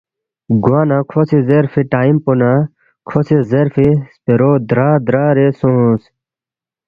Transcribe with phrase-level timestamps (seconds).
[0.63, 2.51] گوانہ کھو سی زیرفی ٹائم پو نہ
[3.07, 6.03] کھو سی زیرفی خپیرو درا درا رے سونگس